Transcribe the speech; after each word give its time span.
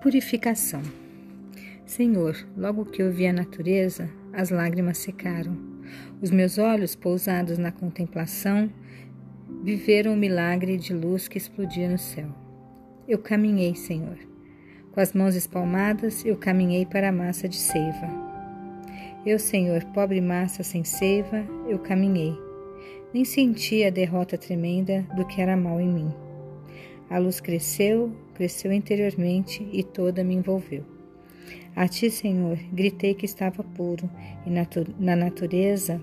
Purificação. 0.00 0.80
Senhor, 1.84 2.34
logo 2.56 2.86
que 2.86 3.02
eu 3.02 3.12
vi 3.12 3.26
a 3.26 3.34
natureza, 3.34 4.08
as 4.32 4.48
lágrimas 4.48 4.96
secaram. 4.96 5.54
Os 6.22 6.30
meus 6.30 6.56
olhos, 6.56 6.94
pousados 6.94 7.58
na 7.58 7.70
contemplação, 7.70 8.70
viveram 9.62 10.14
o 10.14 10.16
milagre 10.16 10.78
de 10.78 10.94
luz 10.94 11.28
que 11.28 11.36
explodia 11.36 11.86
no 11.86 11.98
céu. 11.98 12.28
Eu 13.06 13.18
caminhei, 13.18 13.74
Senhor. 13.74 14.16
Com 14.90 15.00
as 15.00 15.12
mãos 15.12 15.34
espalmadas, 15.34 16.24
eu 16.24 16.34
caminhei 16.38 16.86
para 16.86 17.10
a 17.10 17.12
massa 17.12 17.46
de 17.46 17.56
seiva. 17.56 18.08
Eu, 19.26 19.38
Senhor, 19.38 19.84
pobre 19.92 20.22
massa 20.22 20.62
sem 20.62 20.82
seiva, 20.82 21.44
eu 21.68 21.78
caminhei. 21.78 22.32
Nem 23.12 23.26
senti 23.26 23.84
a 23.84 23.90
derrota 23.90 24.38
tremenda 24.38 25.02
do 25.14 25.26
que 25.26 25.42
era 25.42 25.58
mal 25.58 25.78
em 25.78 25.92
mim. 25.92 26.29
A 27.10 27.18
luz 27.18 27.40
cresceu, 27.40 28.12
cresceu 28.34 28.72
interiormente 28.72 29.68
e 29.72 29.82
toda 29.82 30.22
me 30.22 30.34
envolveu. 30.34 30.84
A 31.74 31.88
ti, 31.88 32.08
Senhor, 32.08 32.56
gritei 32.72 33.14
que 33.14 33.26
estava 33.26 33.64
puro, 33.64 34.08
e 34.46 34.50
na 34.98 35.16
natureza 35.16 36.00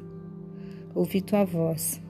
ouvi 0.93 1.21
tua 1.21 1.45
voz. 1.45 2.01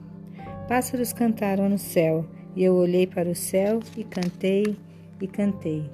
Pássaros 0.66 1.12
cantaram 1.12 1.68
no 1.68 1.78
céu, 1.78 2.26
e 2.56 2.64
eu 2.64 2.74
olhei 2.74 3.06
para 3.06 3.28
o 3.28 3.34
céu 3.34 3.78
e 3.96 4.02
cantei 4.02 4.76
e 5.20 5.26
cantei. 5.28 5.88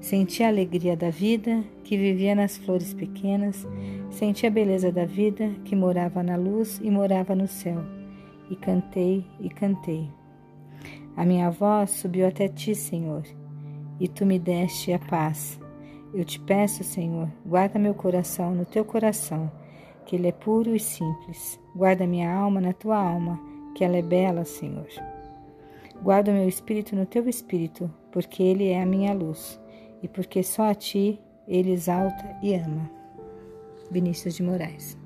Senti 0.00 0.42
a 0.42 0.48
alegria 0.48 0.96
da 0.96 1.10
vida 1.10 1.62
que 1.84 1.96
vivia 1.96 2.34
nas 2.34 2.56
flores 2.56 2.94
pequenas, 2.94 3.66
senti 4.10 4.46
a 4.46 4.50
beleza 4.50 4.90
da 4.90 5.04
vida 5.04 5.50
que 5.64 5.76
morava 5.76 6.22
na 6.22 6.36
luz 6.36 6.80
e 6.82 6.90
morava 6.90 7.34
no 7.34 7.46
céu, 7.46 7.84
e 8.50 8.56
cantei 8.56 9.24
e 9.38 9.48
cantei. 9.50 10.08
A 11.16 11.24
minha 11.24 11.50
voz 11.50 11.90
subiu 11.90 12.26
até 12.26 12.48
ti, 12.48 12.74
Senhor, 12.74 13.22
e 13.98 14.08
tu 14.08 14.24
me 14.24 14.38
deste 14.38 14.92
a 14.92 14.98
paz. 14.98 15.60
Eu 16.14 16.24
te 16.24 16.40
peço, 16.40 16.82
Senhor, 16.82 17.28
guarda 17.44 17.78
meu 17.78 17.94
coração 17.94 18.54
no 18.54 18.64
teu 18.64 18.84
coração, 18.84 19.50
que 20.06 20.16
ele 20.16 20.28
é 20.28 20.32
puro 20.32 20.74
e 20.74 20.80
simples. 20.80 21.60
Guarda 21.74 22.06
minha 22.06 22.32
alma 22.32 22.60
na 22.60 22.72
tua 22.72 22.96
alma, 22.96 23.40
que 23.74 23.84
ela 23.84 23.96
é 23.96 24.02
bela, 24.02 24.44
Senhor. 24.44 24.88
Guarda 26.02 26.30
o 26.30 26.34
meu 26.34 26.48
espírito 26.48 26.96
no 26.96 27.06
teu 27.06 27.28
espírito, 27.28 27.90
porque 28.10 28.42
ele 28.42 28.68
é 28.68 28.82
a 28.82 28.86
minha 28.86 29.12
luz, 29.12 29.60
e 30.02 30.08
porque 30.08 30.42
só 30.42 30.70
a 30.70 30.74
ti 30.74 31.20
ele 31.46 31.72
exalta 31.72 32.38
e 32.42 32.54
ama. 32.54 32.90
Vinícius 33.90 34.34
de 34.34 34.42
Moraes 34.42 34.99